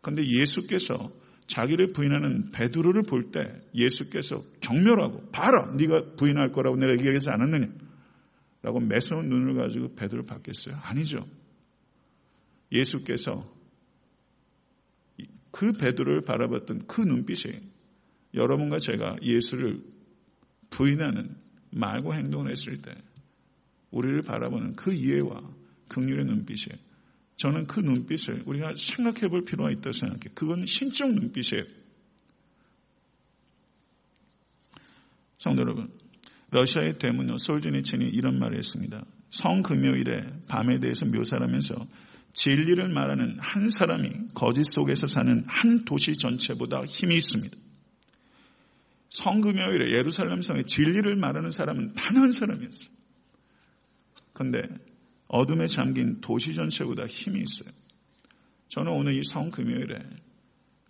그런데 0.00 0.26
예수께서 0.26 1.10
자기를 1.46 1.92
부인하는 1.92 2.50
베드로를 2.52 3.02
볼 3.02 3.30
때 3.30 3.60
예수께서 3.74 4.42
경멸하고 4.60 5.30
봐라 5.30 5.74
네가 5.76 6.14
부인할 6.16 6.52
거라고 6.52 6.76
내가 6.76 6.92
얘기하지 6.92 7.30
않았느냐 7.30 7.68
라고 8.62 8.80
매서운 8.80 9.28
눈을 9.28 9.54
가지고 9.54 9.94
베드로를 9.94 10.24
받겠어요? 10.24 10.76
아니죠. 10.82 11.26
예수께서 12.72 13.52
그 15.50 15.72
베드로를 15.72 16.22
바라봤던 16.22 16.86
그 16.86 17.02
눈빛이 17.02 17.60
여러분과 18.34 18.78
제가 18.78 19.16
예수를 19.22 19.82
부인하는 20.70 21.36
말과 21.70 22.14
행동을 22.14 22.50
했을 22.50 22.80
때 22.80 22.92
우리를 23.90 24.22
바라보는 24.22 24.74
그 24.74 24.92
이해와 24.92 25.42
극률의 25.88 26.24
눈빛이 26.24 26.76
저는 27.36 27.66
그 27.66 27.80
눈빛을 27.80 28.44
우리가 28.46 28.74
생각해 28.76 29.28
볼 29.28 29.44
필요가 29.44 29.70
있다고 29.70 29.92
생각해요. 29.92 30.32
그건 30.34 30.66
신적 30.66 31.12
눈빛이에요. 31.12 31.64
성도 35.38 35.60
여러분, 35.60 35.90
러시아의 36.50 36.98
대문호 36.98 37.36
솔드니첸이 37.38 38.06
이런 38.06 38.38
말을 38.38 38.56
했습니다. 38.56 39.04
성금요일에 39.30 40.42
밤에 40.48 40.78
대해서 40.78 41.04
묘사하면서 41.06 41.74
진리를 42.32 42.88
말하는 42.88 43.38
한 43.40 43.68
사람이 43.68 44.10
거짓 44.34 44.64
속에서 44.64 45.06
사는 45.06 45.44
한 45.46 45.84
도시 45.84 46.16
전체보다 46.16 46.84
힘이 46.84 47.16
있습니다. 47.16 47.56
성금요일에 49.10 49.92
예루살렘 49.96 50.40
성에 50.40 50.62
진리를 50.64 51.16
말하는 51.16 51.50
사람은 51.50 51.94
단 51.94 52.16
한 52.16 52.32
사람이었어요. 52.32 52.88
그런데 54.32 54.60
어둠에 55.28 55.66
잠긴 55.66 56.20
도시 56.20 56.54
전체보다 56.54 57.06
힘이 57.06 57.40
있어요. 57.40 57.74
저는 58.68 58.92
오늘 58.92 59.14
이 59.14 59.22
성금요일에 59.24 59.98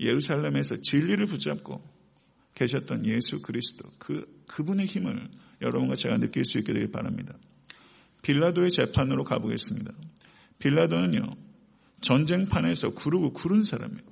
예루살렘에서 0.00 0.76
진리를 0.80 1.24
붙잡고 1.26 1.82
계셨던 2.54 3.06
예수 3.06 3.42
그리스도 3.42 3.88
그 3.98 4.44
그분의 4.46 4.86
힘을 4.86 5.28
여러분과 5.60 5.96
제가 5.96 6.18
느낄 6.18 6.44
수 6.44 6.58
있게 6.58 6.72
되길 6.72 6.90
바랍니다. 6.90 7.34
빌라도의 8.22 8.70
재판으로 8.70 9.24
가보겠습니다. 9.24 9.92
빌라도는요 10.58 11.36
전쟁판에서 12.00 12.90
구르고 12.90 13.32
구른 13.32 13.62
사람이에요. 13.62 14.02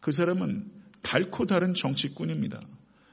그 0.00 0.12
사람은 0.12 0.70
달코 1.02 1.46
다른 1.46 1.74
정치꾼입니다. 1.74 2.60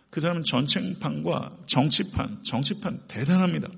그 0.10 0.20
사람은 0.20 0.44
전쟁판과 0.44 1.58
정치판, 1.68 2.44
정치판 2.44 3.08
대단합니다. 3.08 3.70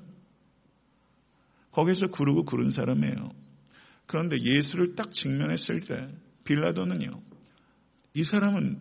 거기서 1.72 2.08
구르고 2.08 2.46
구른 2.46 2.70
사람이에요. 2.70 3.32
그런데 4.06 4.38
예수를 4.42 4.96
딱 4.96 5.12
직면했을 5.12 5.82
때 5.82 6.08
빌라도는요. 6.44 7.22
이 8.16 8.24
사람은 8.24 8.80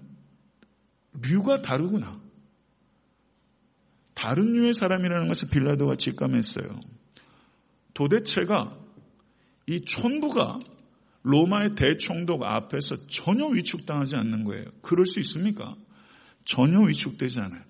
류가 1.23 1.63
다르구나. 1.63 2.21
다른 4.15 4.53
류의 4.53 4.73
사람이라는 4.73 5.29
것을 5.29 5.49
빌라도가 5.49 5.97
직감했어요. 5.97 6.81
도대체가 7.95 8.77
이 9.67 9.81
촌부가 9.83 10.59
로마의 11.23 11.75
대총독 11.75 12.43
앞에서 12.43 12.97
전혀 13.07 13.47
위축당하지 13.47 14.17
않는 14.17 14.45
거예요. 14.45 14.65
그럴 14.81 15.05
수 15.05 15.21
있습니까? 15.21 15.75
전혀 16.45 16.81
위축되지 16.81 17.39
않아요. 17.41 17.63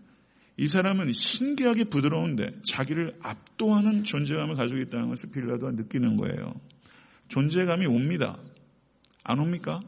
이 0.59 0.67
사람은 0.67 1.12
신기하게 1.12 1.85
부드러운데 1.85 2.50
자기를 2.69 3.17
압도하는 3.23 4.03
존재감을 4.03 4.57
가지고 4.57 4.81
있다는 4.81 5.09
것을 5.09 5.31
빌라도가 5.31 5.71
느끼는 5.73 6.17
거예요. 6.17 6.53
존재감이 7.29 7.87
옵니다. 7.87 8.38
안 9.23 9.38
옵니까? 9.38 9.81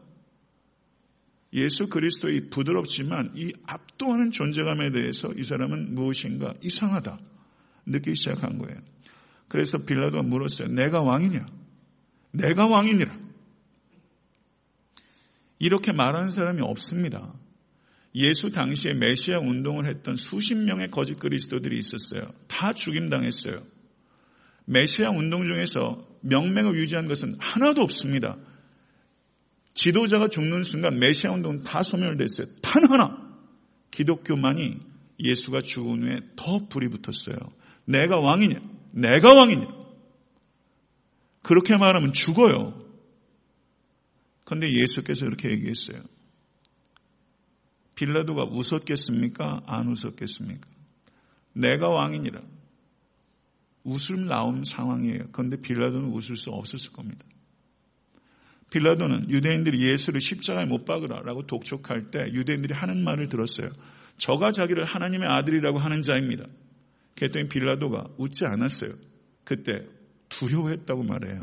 예수 1.53 1.89
그리스도의 1.89 2.51
부드럽지만 2.51 3.33
이 3.35 3.53
압도하는 3.67 4.31
존재감에 4.31 4.93
대해서 4.93 5.33
이 5.37 5.43
사람은 5.43 5.95
무엇인가 5.95 6.55
이상하다 6.63 7.19
느끼기 7.87 8.15
시작한 8.15 8.59
거예요. 8.59 8.79
그래서 9.49 9.79
빌라도가 9.79 10.23
물었어요. 10.23 10.69
내가 10.69 11.03
왕이냐? 11.03 11.47
내가 12.31 12.69
왕이니라. 12.69 13.19
이렇게 15.59 15.93
말하는 15.93 16.31
사람이 16.31 16.61
없습니다. 16.63 17.35
예수 18.15 18.51
당시에 18.51 18.95
메시아 18.95 19.39
운동을 19.39 19.87
했던 19.87 20.17
수십 20.17 20.57
명의 20.57 20.91
거짓 20.91 21.19
그리스도들이 21.19 21.79
있었어요. 21.79 22.29
다 22.49 22.73
죽임당했어요. 22.73 23.63
메시아 24.65 25.11
운동 25.11 25.47
중에서 25.47 26.07
명맥을 26.23 26.77
유지한 26.77 27.07
것은 27.07 27.37
하나도 27.39 27.83
없습니다. 27.83 28.37
지도자가 29.75 30.29
죽는 30.29 30.65
순간 30.65 30.99
메시아 30.99 31.33
운동은 31.33 31.63
다 31.63 31.83
소멸됐어요. 31.83 32.47
단 32.63 32.91
하나 32.91 33.31
기독교만이 33.91 34.79
예수가 35.21 35.63
죽은 35.63 36.03
후에 36.03 36.21
더 36.37 36.67
불이 36.69 36.89
붙었어요. 36.89 37.37
내가 37.85 38.19
왕이냐? 38.19 38.61
내가 38.93 39.35
왕이냐? 39.35 39.67
그렇게 41.43 41.77
말하면 41.77 42.13
죽어요. 42.13 42.85
그런데 44.45 44.69
예수께서 44.69 45.27
이렇게 45.27 45.51
얘기했어요. 45.51 46.03
빌라도가 48.01 48.45
웃었겠습니까? 48.45 49.65
안 49.67 49.89
웃었겠습니까? 49.89 50.67
내가 51.53 51.91
왕이니라. 51.91 52.41
웃음 53.85 54.27
나온 54.27 54.65
상황이에요. 54.65 55.29
그런데 55.33 55.61
빌라도는 55.61 56.11
웃을 56.11 56.37
수 56.37 56.49
없었을 56.51 56.93
겁니다. 56.93 57.23
빌라도는 58.71 59.29
유대인들이 59.29 59.91
예수를 59.91 60.23
십자가에 60.23 60.65
못 60.65 60.87
박으라라고 60.87 61.47
독촉할 61.47 62.11
때 62.11 62.21
유대인들이 62.33 62.73
하는 62.73 63.05
말을 63.05 63.29
들었어요. 63.29 63.69
저가 64.17 64.51
자기를 64.53 64.85
하나님의 64.87 65.29
아들이라고 65.29 65.79
하는 65.79 66.01
자입니다. 66.01 66.47
그랬더니 67.17 67.51
빌라도가 67.51 68.07
웃지 68.17 68.47
않았어요. 68.47 68.93
그때 69.45 69.85
두려워했다고 70.31 71.03
말해요. 71.03 71.43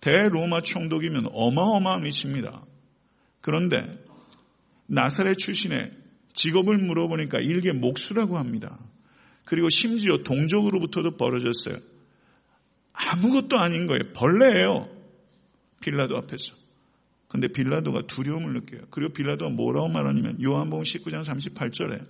대로마 0.00 0.60
총독이면 0.60 1.30
어마어마한 1.32 2.04
위치입니다. 2.04 2.64
그런데 3.40 4.04
나사렛 4.86 5.38
출신의 5.38 5.92
직업을 6.32 6.78
물어보니까 6.78 7.38
일개 7.40 7.72
목수라고 7.72 8.38
합니다. 8.38 8.78
그리고 9.44 9.68
심지어 9.68 10.18
동족으로부터도 10.18 11.16
벌어졌어요. 11.16 11.76
아무것도 12.92 13.58
아닌 13.58 13.86
거예요. 13.86 14.12
벌레예요. 14.14 14.88
빌라도 15.80 16.16
앞에서. 16.16 16.54
근데 17.28 17.48
빌라도가 17.48 18.06
두려움을 18.06 18.54
느껴요. 18.54 18.82
그리고 18.90 19.12
빌라도가 19.12 19.50
뭐라고 19.50 19.88
말하냐면 19.88 20.40
요한복음 20.42 20.84
19장 20.84 21.24
38절에 21.24 22.06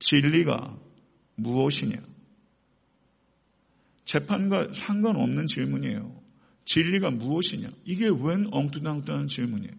진리가 0.00 0.76
무엇이냐? 1.36 1.98
재판과 4.04 4.72
상관없는 4.72 5.46
질문이에요. 5.46 6.20
진리가 6.64 7.10
무엇이냐? 7.10 7.68
이게 7.84 8.06
웬 8.06 8.48
엉뚱당뚱한 8.50 9.28
질문이에요. 9.28 9.72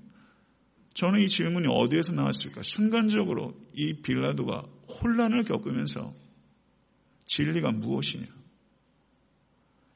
저는 0.94 1.22
이 1.22 1.30
질문이 1.30 1.68
어디에서 1.68 2.14
나왔을까? 2.14 2.62
순간적으로 2.64 3.54
이 3.74 4.02
빌라도가 4.02 4.66
혼란을 5.02 5.44
겪으면서 5.44 6.14
진리가 7.26 7.72
무엇이냐? 7.72 8.26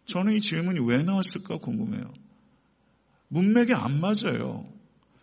저는 0.06 0.34
이 0.34 0.40
질문이 0.40 0.80
왜 0.88 1.04
나왔을까 1.04 1.58
궁금해요. 1.58 2.14
문맥에 3.28 3.74
안 3.74 4.00
맞아요. 4.00 4.72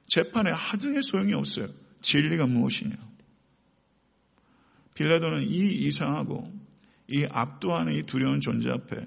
재판에 0.08 0.50
하등의 0.50 1.02
소용이 1.02 1.32
없어요. 1.32 1.68
진리가 2.02 2.46
무엇이냐? 2.46 2.94
빌라도는 4.94 5.44
이 5.44 5.86
이상하고 5.86 6.52
이 7.08 7.24
압도하는 7.30 7.94
이 7.94 8.02
두려운 8.02 8.40
존재 8.40 8.70
앞에 8.70 9.06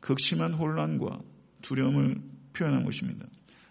극심한 0.00 0.52
혼란과 0.52 1.20
두려움을 1.62 2.20
표현한 2.52 2.84
것입니다. 2.84 3.26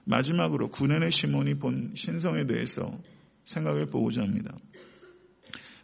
마지막으로 0.05 0.69
구레네 0.69 1.09
시몬이 1.09 1.55
본 1.55 1.93
신성에 1.95 2.45
대해서 2.45 2.97
생각을 3.45 3.87
보고자 3.87 4.21
합니다. 4.21 4.55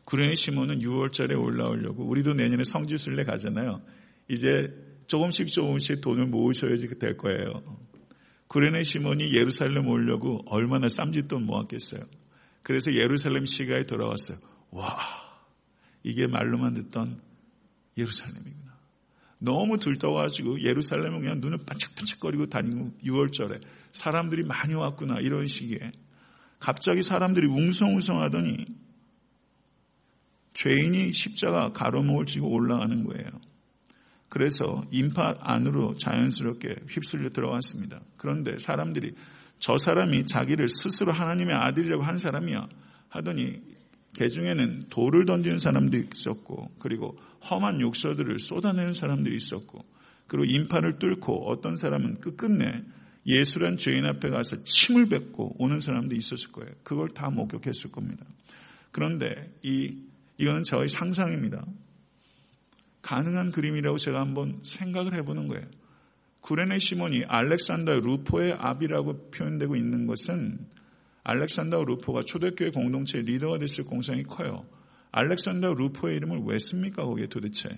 구레네 0.05 0.35
시몬은 0.35 0.79
6월달에 0.79 1.39
올라오려고 1.39 2.05
우리도 2.05 2.33
내년에 2.33 2.63
성지순례 2.63 3.23
가잖아요. 3.23 3.81
이제 4.27 4.47
조금씩 5.07 5.47
조금씩 5.47 6.01
돈을 6.01 6.27
모으셔야지 6.27 6.87
될 6.99 7.17
거예요. 7.17 7.63
구레네 8.47 8.83
시몬이 8.83 9.33
예루살렘 9.33 9.87
오려고 9.87 10.41
얼마나 10.47 10.89
쌈짓돈 10.89 11.45
모았겠어요. 11.45 12.01
그래서 12.63 12.93
예루살렘 12.93 13.45
시가에 13.45 13.85
돌아왔어요. 13.85 14.37
와, 14.71 14.97
이게 16.03 16.27
말로만 16.27 16.73
듣던 16.75 17.21
예루살렘이구나. 17.97 18.71
너무 19.39 19.79
들떠가지고 19.79 20.61
예루살렘은 20.61 21.21
그냥 21.21 21.39
눈을 21.39 21.59
반짝반짝거리고 21.65 22.47
다니고 22.47 22.91
6월절에 23.03 23.61
사람들이 23.93 24.43
많이 24.43 24.73
왔구나 24.73 25.19
이런 25.19 25.47
식의 25.47 25.91
갑자기 26.59 27.03
사람들이 27.03 27.47
웅성웅성하더니 27.47 28.65
죄인이 30.53 31.13
십자가 31.13 31.71
가로목을 31.71 32.25
쥐고 32.25 32.49
올라가는 32.49 33.03
거예요. 33.03 33.29
그래서 34.29 34.85
인파 34.91 35.35
안으로 35.39 35.97
자연스럽게 35.97 36.75
휩쓸려 36.87 37.29
들어왔습니다. 37.29 37.99
그런데 38.17 38.57
사람들이 38.59 39.13
저 39.59 39.77
사람이 39.77 40.25
자기를 40.25 40.67
스스로 40.67 41.11
하나님의 41.11 41.55
아들이라고 41.55 42.03
한 42.03 42.17
사람이야 42.17 42.67
하더니 43.09 43.61
개 44.13 44.27
중에는 44.27 44.87
돌을 44.89 45.25
던지는 45.25 45.57
사람도 45.57 45.97
있었고 45.97 46.71
그리고 46.79 47.17
험한 47.49 47.81
욕설들을 47.81 48.39
쏟아내는 48.39 48.93
사람들이 48.93 49.35
있었고 49.35 49.83
그리고 50.27 50.45
인파를 50.45 50.99
뚫고 50.99 51.49
어떤 51.49 51.75
사람은 51.75 52.21
끝끝내 52.21 52.83
예수란 53.25 53.77
죄인 53.77 54.05
앞에 54.05 54.29
가서 54.29 54.63
침을 54.63 55.07
뱉고 55.07 55.55
오는 55.59 55.79
사람도 55.79 56.15
있었을 56.15 56.51
거예요. 56.51 56.71
그걸 56.83 57.09
다 57.09 57.29
목격했을 57.29 57.91
겁니다. 57.91 58.25
그런데 58.91 59.53
이 59.61 59.97
이거는 60.37 60.63
저의 60.63 60.89
상상입니다. 60.89 61.65
가능한 63.01 63.51
그림이라고 63.51 63.97
제가 63.97 64.19
한번 64.19 64.59
생각을 64.63 65.15
해보는 65.17 65.47
거예요. 65.47 65.65
구레네 66.41 66.79
시몬이 66.79 67.23
알렉산더 67.27 67.99
루포의 67.99 68.53
아비라고 68.53 69.29
표현되고 69.29 69.75
있는 69.75 70.07
것은 70.07 70.57
알렉산더 71.23 71.83
루포가 71.83 72.23
초대교회 72.23 72.71
공동체 72.71 73.19
리더가 73.19 73.59
됐을 73.59 73.83
공상이 73.83 74.23
커요. 74.23 74.65
알렉산더 75.11 75.73
루포의 75.73 76.17
이름을 76.17 76.41
왜 76.45 76.57
씁니까 76.57 77.03
거기에 77.03 77.27
도대체? 77.27 77.69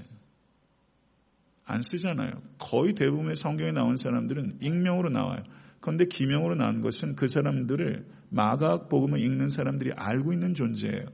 안 1.66 1.82
쓰잖아요. 1.82 2.32
거의 2.60 2.94
대부분의 2.94 3.36
성경에 3.36 3.72
나온 3.72 3.96
사람들은 3.96 4.58
익명으로 4.62 5.10
나와요. 5.10 5.44
그런데 5.80 6.06
기명으로 6.06 6.56
나온 6.56 6.82
것은 6.82 7.16
그 7.16 7.28
사람들을 7.28 8.06
마가학 8.30 8.90
복음을 8.90 9.20
읽는 9.20 9.50
사람들이 9.50 9.92
알고 9.96 10.34
있는 10.34 10.54
존재예요. 10.54 11.06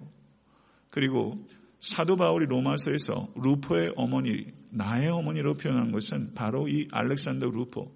그리고 0.89 1.45
사도 1.79 2.15
바울이 2.15 2.45
로마서에서 2.47 3.33
루포의 3.35 3.93
어머니, 3.95 4.47
나의 4.69 5.09
어머니로 5.09 5.55
표현한 5.57 5.91
것은 5.91 6.33
바로 6.33 6.67
이 6.67 6.87
알렉산더 6.91 7.47
루포, 7.47 7.91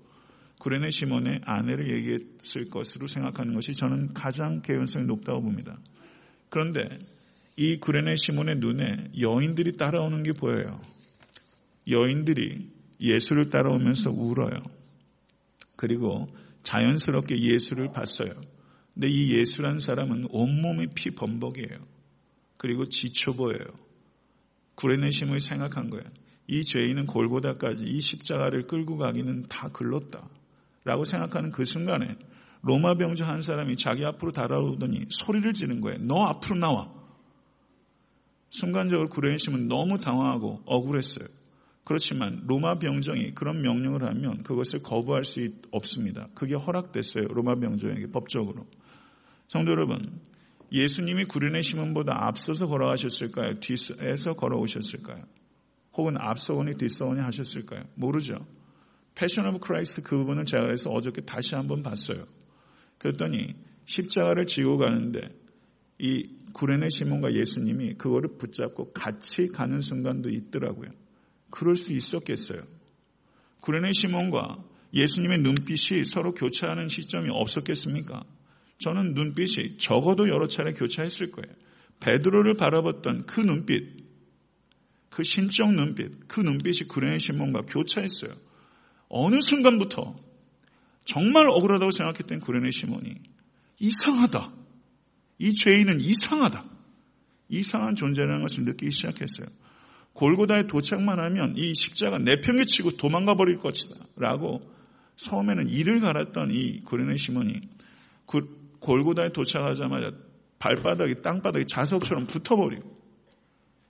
구레네 0.59 0.91
시몬의 0.91 1.41
아내를 1.43 1.93
얘기했을 1.93 2.69
것으로 2.69 3.07
생각하는 3.07 3.53
것이 3.53 3.73
저는 3.73 4.13
가장 4.13 4.61
개연성이 4.61 5.05
높다고 5.05 5.41
봅니다. 5.41 5.77
그런데 6.49 6.99
이 7.57 7.77
구레네 7.77 8.15
시몬의 8.15 8.57
눈에 8.59 9.11
여인들이 9.19 9.75
따라오는 9.75 10.23
게 10.23 10.31
보여요. 10.31 10.79
여인들이 11.89 12.69
예수를 12.99 13.49
따라오면서 13.49 14.11
울어요. 14.11 14.63
그리고 15.75 16.27
자연스럽게 16.63 17.39
예수를 17.39 17.91
봤어요. 17.91 18.31
근데 18.93 19.09
이 19.09 19.33
예수란 19.37 19.79
사람은 19.79 20.27
온몸이 20.29 20.87
피 20.95 21.11
범벅이에요. 21.11 21.77
그리고 22.57 22.85
지쳐 22.85 23.33
보여요. 23.33 23.65
구레네 24.75 25.11
시몬이 25.11 25.41
생각한 25.41 25.89
거예요. 25.89 26.05
이 26.47 26.63
죄인은 26.63 27.05
골고다까지 27.07 27.83
이 27.83 28.01
십자가를 28.01 28.67
끌고 28.67 28.97
가기는 28.97 29.47
다 29.49 29.69
글렀다. 29.69 30.29
라고 30.85 31.05
생각하는 31.05 31.51
그 31.51 31.65
순간에 31.65 32.15
로마 32.61 32.95
병자 32.95 33.25
한 33.25 33.41
사람이 33.41 33.75
자기 33.77 34.05
앞으로 34.05 34.31
달아오더니 34.31 35.07
소리를 35.09 35.51
지른 35.53 35.81
거예요. 35.81 35.99
너 35.99 36.25
앞으로 36.25 36.57
나와. 36.57 36.91
순간적으로 38.49 39.09
구레인심은 39.09 39.67
너무 39.67 39.99
당황하고 39.99 40.61
억울했어요. 40.65 41.27
그렇지만 41.83 42.43
로마 42.47 42.79
병정이 42.79 43.33
그런 43.33 43.61
명령을 43.61 44.03
하면 44.03 44.43
그것을 44.43 44.81
거부할 44.81 45.25
수 45.25 45.49
없습니다. 45.71 46.29
그게 46.33 46.55
허락됐어요. 46.55 47.27
로마 47.27 47.55
병정에게 47.55 48.07
법적으로. 48.07 48.65
성도 49.47 49.71
여러분, 49.71 50.21
예수님이 50.71 51.25
구레네 51.25 51.61
시몬보다 51.61 52.25
앞서서 52.25 52.67
걸어가셨을까요? 52.67 53.59
뒤에서 53.59 54.33
걸어오셨을까요? 54.33 55.23
혹은 55.95 56.15
앞서거니 56.17 56.77
뒤서거니 56.77 57.21
하셨을까요? 57.21 57.83
모르죠. 57.95 58.45
Passion 59.13 59.45
of 59.47 59.59
Christ 59.59 60.01
그 60.01 60.17
부분을 60.17 60.45
제가 60.45 60.65
그래서 60.65 60.89
어저께 60.89 61.21
다시 61.21 61.53
한번 61.53 61.83
봤어요. 61.83 62.25
그랬더니 62.97 63.55
십자가를 63.85 64.45
지고 64.45 64.77
가는데 64.77 65.19
이 65.99 66.23
구레네 66.53 66.89
시몬과 66.89 67.33
예수님이 67.33 67.95
그거를 67.95 68.37
붙잡고 68.37 68.93
같이 68.93 69.49
가는 69.49 69.81
순간도 69.81 70.29
있더라고요. 70.29 70.89
그럴 71.53 71.75
수 71.75 71.93
있었겠어요. 71.93 72.63
구레네 73.61 73.93
시몬과 73.93 74.57
예수님의 74.91 75.37
눈빛이 75.37 76.03
서로 76.03 76.33
교차하는 76.33 76.87
시점이 76.87 77.29
없었겠습니까? 77.29 78.23
저는 78.79 79.13
눈빛이 79.13 79.77
적어도 79.77 80.27
여러 80.29 80.47
차례 80.47 80.73
교차했을 80.73 81.29
거예요. 81.29 81.55
베드로를 81.99 82.55
바라봤던 82.55 83.27
그 83.27 83.41
눈빛, 83.41 84.03
그 85.11 85.23
신적 85.23 85.71
눈빛, 85.75 86.27
그 86.27 86.41
눈빛이 86.41 86.87
구레네 86.87 87.19
시몬과 87.19 87.67
교차했어요. 87.67 88.33
어느 89.09 89.39
순간부터 89.39 90.15
정말 91.05 91.47
억울하다고 91.49 91.91
생각했던 91.91 92.39
구레네 92.39 92.71
시몬이 92.71 93.13
이상하다. 93.77 94.51
이 95.37 95.53
죄인은 95.53 95.99
이상하다. 95.99 96.65
이상한 97.49 97.95
존재라는 97.95 98.41
것을 98.41 98.63
느끼기 98.63 98.91
시작했어요. 98.91 99.62
골고다에 100.13 100.67
도착만 100.67 101.19
하면 101.19 101.55
이 101.57 101.73
십자가 101.73 102.19
내팽개 102.19 102.65
치고 102.65 102.97
도망가 102.97 103.35
버릴 103.35 103.57
것이다. 103.57 103.95
라고 104.15 104.61
처음에는 105.15 105.69
이를 105.69 105.99
갈았던 105.99 106.51
이 106.51 106.81
구레네 106.81 107.17
시몬이 107.17 107.61
골고다에 108.79 109.29
도착하자마자 109.29 110.11
발바닥이 110.59 111.21
땅바닥이 111.21 111.65
자석처럼 111.65 112.27
붙어버리고 112.27 113.03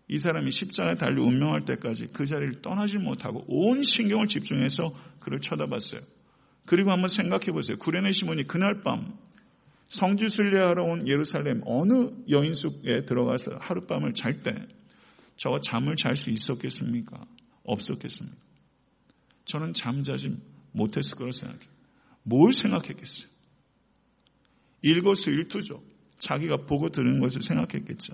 이 0.07 0.17
사람이 0.17 0.51
십자가에 0.51 0.95
달려 0.95 1.23
운명할 1.23 1.65
때까지 1.65 2.07
그 2.13 2.25
자리를 2.25 2.61
떠나지 2.61 2.97
못하고 2.97 3.43
온 3.47 3.83
신경을 3.83 4.27
집중해서 4.27 4.89
그를 5.19 5.39
쳐다봤어요. 5.39 6.01
그리고 6.65 6.91
한번 6.91 7.07
생각해 7.07 7.47
보세요. 7.47 7.77
구레네 7.77 8.11
시몬이 8.11 8.43
그날 8.43 8.81
밤 8.83 9.17
성지 9.87 10.29
순례하러 10.29 10.83
온 10.83 11.07
예루살렘 11.07 11.61
어느 11.65 12.09
여인 12.29 12.53
숲에 12.53 13.05
들어가서 13.05 13.57
하룻밤을 13.59 14.13
잘 14.13 14.41
때 14.41 14.53
저가 15.37 15.59
잠을 15.61 15.95
잘 15.95 16.15
수 16.15 16.29
있었겠습니까? 16.29 17.25
없었겠습니까? 17.63 18.37
저는 19.45 19.73
잠자지 19.73 20.37
못했을 20.71 21.15
거라 21.15 21.31
생각해요. 21.31 21.69
뭘 22.23 22.53
생각했겠어요? 22.53 23.27
일거수일투죠. 24.81 25.83
자기가 26.19 26.65
보고 26.65 26.89
들은 26.89 27.19
것을 27.19 27.41
생각했겠죠. 27.41 28.13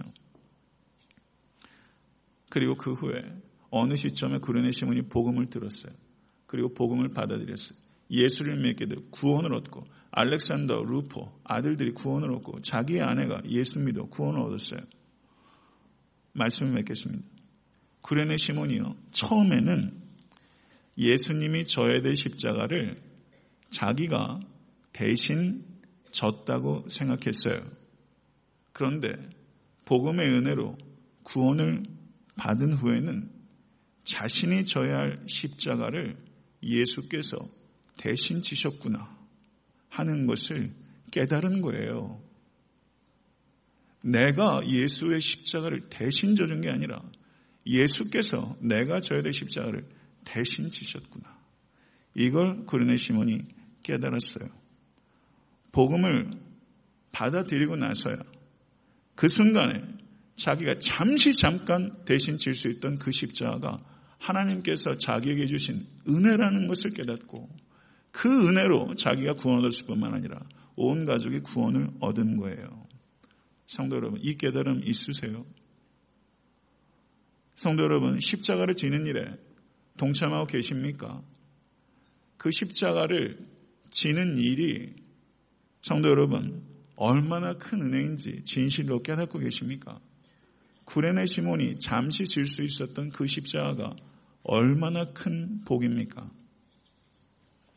그리고 2.49 2.75
그 2.75 2.93
후에 2.93 3.21
어느 3.69 3.95
시점에 3.95 4.39
구레네 4.39 4.71
시몬이 4.71 5.03
복음을 5.03 5.49
들었어요. 5.49 5.91
그리고 6.47 6.73
복음을 6.73 7.10
받아들였어요. 7.10 7.77
예수를 8.10 8.60
믿게 8.60 8.88
되고 8.88 9.03
구원을 9.12 9.53
얻고 9.53 9.86
알렉산더, 10.12 10.84
루포 10.84 11.41
아들들이 11.43 11.93
구원을 11.93 12.34
얻고 12.34 12.62
자기의 12.62 13.01
아내가 13.01 13.43
예수 13.47 13.77
믿어 13.79 14.05
구원을 14.05 14.41
얻었어요. 14.41 14.82
말씀을 16.33 16.73
맺겠습니다. 16.73 17.23
구레네 18.01 18.37
시몬이요. 18.37 18.95
처음에는 19.11 19.99
예수님이 20.97 21.65
져야 21.65 22.01
될 22.01 22.15
십자가를 22.15 23.01
자기가 23.69 24.39
대신 24.91 25.63
졌다고 26.11 26.87
생각했어요. 26.89 27.61
그런데 28.73 29.13
복음의 29.85 30.27
은혜로 30.29 30.77
구원을 31.23 31.83
받은 32.35 32.73
후에는 32.73 33.29
자신이 34.03 34.65
져야 34.65 34.97
할 34.97 35.23
십자가를 35.27 36.17
예수께서 36.63 37.37
대신 37.97 38.41
지셨구나 38.41 39.17
하는 39.89 40.25
것을 40.25 40.71
깨달은 41.11 41.61
거예요. 41.61 42.21
내가 44.01 44.62
예수의 44.65 45.21
십자가를 45.21 45.89
대신 45.89 46.35
져준 46.35 46.62
게 46.62 46.69
아니라 46.69 47.01
예수께서 47.65 48.55
내가 48.59 48.99
져야 49.01 49.21
될 49.21 49.33
십자가를 49.33 49.85
대신 50.23 50.69
지셨구나. 50.69 51.38
이걸 52.15 52.65
그르네 52.65 52.97
시몬이 52.97 53.41
깨달았어요. 53.83 54.49
복음을 55.71 56.31
받아들이고 57.12 57.75
나서야 57.75 58.17
그 59.15 59.27
순간에 59.27 59.83
자기가 60.35 60.75
잠시 60.79 61.33
잠깐 61.33 62.03
대신 62.05 62.38
질 62.38 62.55
수 62.55 62.69
있던 62.69 62.97
그 62.97 63.12
십자가가 63.12 63.77
하나님께서 64.17 64.97
자기에게 64.97 65.45
주신 65.45 65.85
은혜라는 66.07 66.67
것을 66.67 66.91
깨닫고 66.91 67.49
그 68.12 68.29
은혜로 68.29 68.95
자기가 68.95 69.33
구원 69.33 69.59
얻었을 69.59 69.85
뿐만 69.85 70.13
아니라 70.13 70.39
온 70.75 71.05
가족이 71.05 71.41
구원을 71.41 71.89
얻은 71.99 72.38
거예요. 72.38 72.88
성도 73.69 73.97
여러분, 73.97 74.19
이 74.23 74.34
깨달음 74.34 74.82
있으세요? 74.84 75.45
성도 77.53 77.84
여러분, 77.84 78.19
십자가를 78.19 78.73
지는 78.73 79.05
일에 79.05 79.32
동참하고 79.95 80.47
계십니까? 80.47 81.21
그 82.38 82.49
십자가를 82.49 83.38
지는 83.91 84.39
일이 84.39 84.95
성도 85.84 86.10
여러분, 86.10 86.63
얼마나 86.95 87.60
큰 87.60 87.84
은혜인지 87.84 88.41
진실로 88.45 89.03
깨닫고 89.03 89.38
계십니까? 89.38 89.99
구레네 90.86 91.27
시몬이 91.27 91.77
잠시 91.77 92.25
질 92.25 92.47
수 92.47 92.63
있었던 92.63 93.12
그 93.12 93.27
십자가가 93.27 93.95
얼마나 94.41 95.13
큰 95.13 95.62
복입니까? 95.65 96.27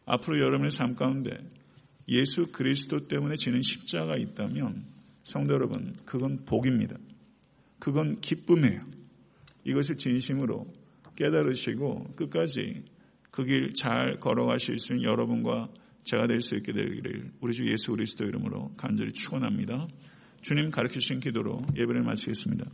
앞으로 0.06 0.38
여러분의 0.38 0.70
삶 0.70 0.96
가운데 0.96 1.36
예수 2.08 2.50
그리스도 2.50 3.08
때문에 3.08 3.36
지는 3.36 3.60
십자가 3.60 4.12
가 4.12 4.16
있다면 4.16 5.01
성도 5.24 5.54
여러분, 5.54 5.94
그건 6.04 6.44
복입니다. 6.44 6.96
그건 7.78 8.20
기쁨이에요. 8.20 8.80
이것을 9.64 9.96
진심으로 9.96 10.66
깨달으시고 11.16 12.12
끝까지 12.16 12.84
그 13.30 13.44
길 13.46 13.72
잘 13.74 14.18
걸어가실 14.20 14.78
수 14.78 14.92
있는 14.92 15.04
여러분과 15.08 15.68
제가 16.04 16.26
될 16.26 16.40
수 16.40 16.56
있게 16.56 16.72
되기를 16.72 17.32
우리 17.40 17.54
주 17.54 17.66
예수 17.70 17.92
그리스도 17.92 18.24
이름으로 18.24 18.72
간절히 18.76 19.12
축원합니다. 19.12 19.88
주님 20.42 20.70
가르치신 20.70 21.20
기도로 21.20 21.62
예배를 21.76 22.02
마치겠습니다. 22.02 22.66